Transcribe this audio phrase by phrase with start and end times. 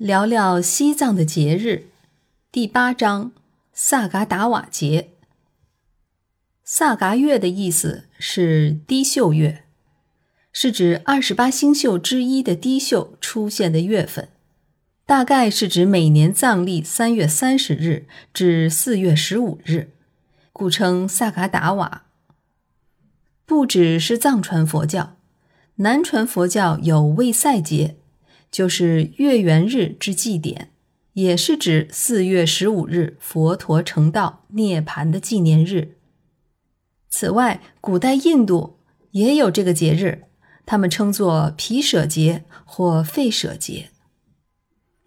[0.00, 1.88] 聊聊西藏的节日，
[2.50, 3.32] 第八章
[3.74, 5.10] 萨嘎达瓦节。
[6.64, 9.62] 萨嘎月的意思是低秀月，
[10.54, 14.30] 是指二十八星宿之一的低秀出现的月份，
[15.04, 19.90] 大概是指每年藏历三月三十日至四月十五日，
[20.54, 22.04] 故称萨嘎达瓦。
[23.44, 25.18] 不只是藏传佛教，
[25.74, 27.96] 南传佛教有卫赛节。
[28.50, 30.70] 就是月圆日之祭典，
[31.12, 35.96] 也是指四月十五日佛陀成道涅槃的纪念日。
[37.08, 38.78] 此外，古代印度
[39.12, 40.24] 也有这个节日，
[40.66, 43.90] 他们称作毗舍节或吠舍节。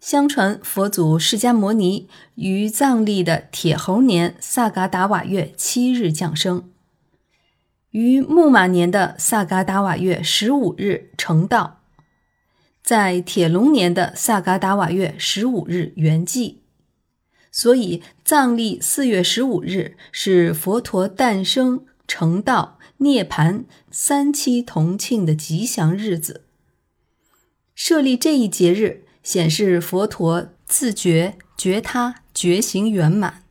[0.00, 6.70] 相传佛祖释迦牟尼于藏历的铁猴年萨嘎达瓦月七日降生，
[7.90, 11.83] 于木马年的萨嘎达瓦月十五日成道。
[12.84, 16.56] 在铁龙年的萨嘎达瓦月十五日圆寂，
[17.50, 26.42] 所以藏历四月十五日是佛陀诞生、成道、涅槃三期同庆的吉祥日子。
[27.74, 33.44] 设立这一节日，显示佛陀自觉觉他觉醒圆满，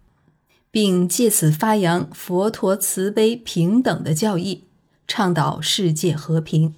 [0.70, 4.66] 并借此发扬佛陀慈悲平等的教义，
[5.08, 6.76] 倡导世界和平。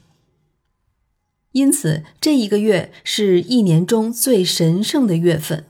[1.56, 5.64] 因此，这一个月是一年中最神圣的月份。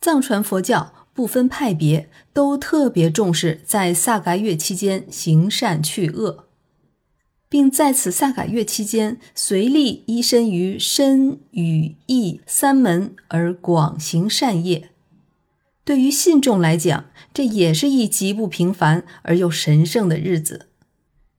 [0.00, 6.44] 藏传佛教不分派别，都特别重视在萨嘎月期间行善去恶，
[7.48, 14.90] 并在此萨嘎月期间随力依身于身语意三门而广行善业。
[15.84, 20.66] 对于信众来讲，这也是一极不平凡而又神圣的日子，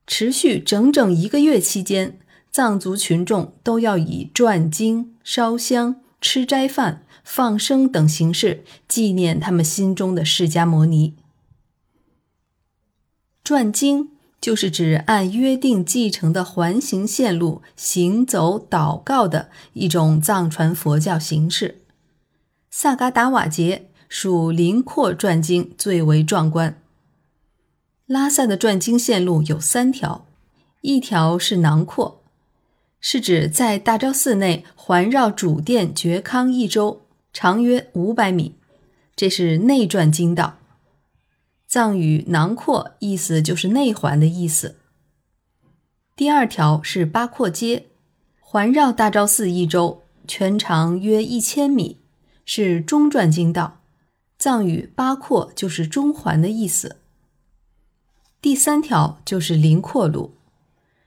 [0.06, 2.18] 持续整整一个月期间。
[2.52, 11.14] 藏族群众都要以转经、烧香、吃斋饭、放生等形式纪念他们心中的释迦牟尼。
[13.42, 21.80] 转经就是指按约定继承的环形线路行走祷告的一种藏传佛教形式。
[22.70, 26.78] 萨嘎达瓦节属林廓转经最为壮观。
[28.04, 30.26] 拉萨的转经线路有三条，
[30.82, 32.21] 一条是囊括。
[33.04, 37.02] 是指在大昭寺内环绕主殿觉康一周，
[37.32, 38.54] 长约五百米，
[39.16, 40.58] 这是内转经道。
[41.66, 44.76] 藏语“囊括”意思就是内环的意思。
[46.14, 47.86] 第二条是八廓街，
[48.38, 51.98] 环绕大昭寺一周，全长约一千米，
[52.44, 53.80] 是中转经道。
[54.38, 56.98] 藏语“八廓”就是中环的意思。
[58.40, 60.34] 第三条就是林廓路。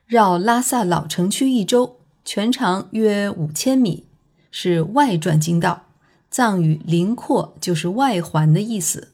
[0.05, 4.05] 绕拉萨老城区一周，全长约五千米，
[4.51, 5.87] 是外转经道。
[6.29, 9.13] 藏语“林廓”就是外环的意思。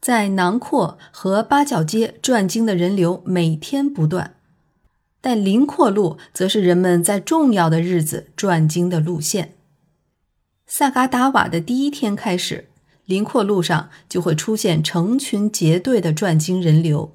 [0.00, 4.36] 在囊括和八角街转经的人流每天不断，
[5.20, 9.56] 但林廓路则是人们在重要的日子转经的路线。
[10.66, 12.68] 萨嘎达瓦的第一天开始，
[13.04, 17.12] 林廓路上就会出现成群结队的转经人流。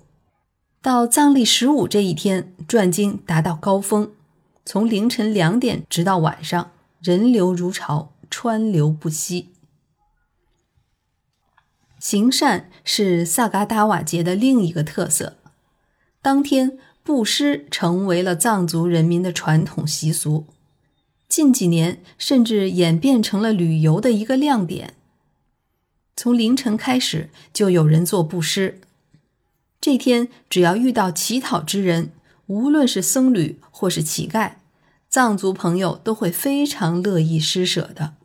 [0.85, 4.11] 到藏历十五这一天，转经达到高峰，
[4.63, 9.49] 从凌晨两点直到晚上，人流如潮，川流不息。
[11.99, 15.37] 行善是萨嘎达瓦节的另一个特色，
[16.21, 20.45] 当天布施成为了藏族人民的传统习俗，
[21.27, 24.93] 近几年甚至演变成了旅游的一个亮点。
[26.15, 28.81] 从凌晨开始，就有人做布施。
[29.79, 32.11] 这天，只要遇到乞讨之人，
[32.47, 34.53] 无论是僧侣或是乞丐，
[35.09, 38.15] 藏族朋友都会非常乐意施舍的。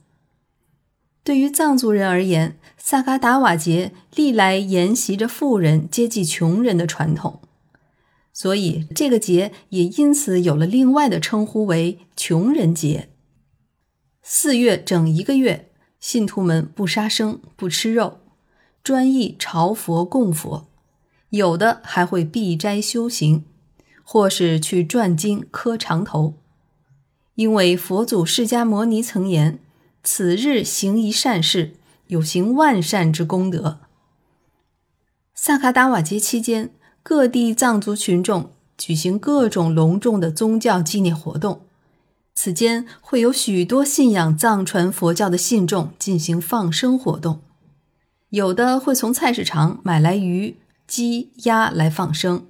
[1.22, 7.40] 对于藏族人而言，萨嘎达瓦节历来沿袭着富人接济穷人的传统，
[8.32, 13.10] 所以这个节也因此有了另外的称呼为“穷人节”。
[14.24, 15.70] 四月整一个月，
[16.00, 18.20] 信徒们不杀生、不吃肉，
[18.82, 20.69] 专意朝佛供佛。
[21.30, 23.44] 有的还会避斋修行，
[24.02, 26.34] 或是去转经磕长头，
[27.36, 29.60] 因为佛祖释迦牟尼曾言
[30.02, 31.74] ：“此日行一善事，
[32.08, 33.78] 有行万善之功德。”
[35.34, 36.72] 萨卡达瓦节期间，
[37.02, 41.62] 各地藏族群众举行各种隆重的宗教纪念活动，
[42.34, 47.40] 此间会有许多信仰藏传佛教的信众进行放生活动，
[48.30, 50.56] 有的会从菜市场买来鱼。
[50.90, 52.48] 鸡鸭来放生，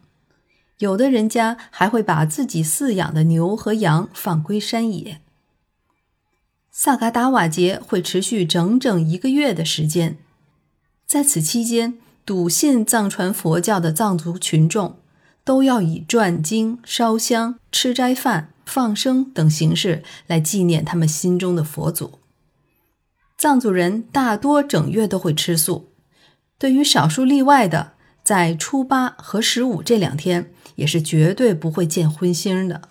[0.79, 5.21] 有的人家还会把自己饲养的牛和羊放归山野。
[6.71, 10.17] 萨嘎达瓦节会持续整整一个月的时间，
[11.05, 14.97] 在此期间，笃信藏传佛教的藏族群众
[15.45, 22.19] 都要以转经、烧香、吃斋饭、放生等形式来纪念他们心中的佛祖。
[23.37, 25.91] 藏族人大多整月都会吃素，
[26.57, 27.93] 对于少数例外的，
[28.31, 32.90] 在初八和十五这两天也是绝对不会见荤腥的。